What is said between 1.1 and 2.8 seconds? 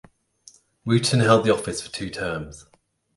held the office for two terms.